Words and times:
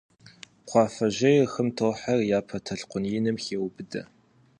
Кхъуафэжьейр 0.67 1.45
хым 1.53 1.67
тохьэри, 1.77 2.29
япэ 2.37 2.57
толъкъун 2.65 3.03
иным 3.17 3.37
хеубыдэ. 3.43 4.01